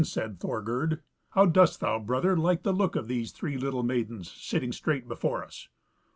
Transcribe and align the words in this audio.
Then 0.01 0.05
said 0.05 0.39
Thorgerd, 0.39 1.01
"How 1.35 1.45
dost 1.45 1.79
thou, 1.79 1.99
brother, 1.99 2.35
like 2.35 2.63
the 2.63 2.73
look 2.73 2.95
of 2.95 3.07
these 3.07 3.31
three 3.31 3.55
little 3.59 3.83
maidens 3.83 4.31
sitting 4.31 4.71
straight 4.71 5.07
before 5.07 5.43
us?" 5.43 5.67